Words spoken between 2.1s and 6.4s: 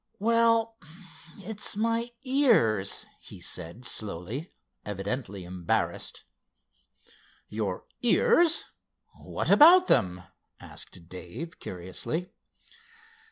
ears," he said, slowly, evidently embarrassed.